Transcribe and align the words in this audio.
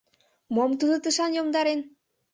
Мом 0.55 0.71
тудо 0.79 0.95
тышан 1.03 1.31
йомдарен? 1.37 1.79